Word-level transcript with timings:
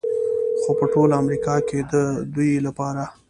خو 0.59 0.71
په 0.79 0.85
ټول 0.93 1.09
امریکا 1.21 1.55
کې 1.67 1.79
د 1.91 1.93
دوی 2.35 2.51
لپاره 2.67 3.03